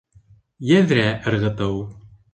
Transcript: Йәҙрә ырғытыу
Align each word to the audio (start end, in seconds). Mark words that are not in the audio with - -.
Йәҙрә 0.71 1.03
ырғытыу 1.33 1.77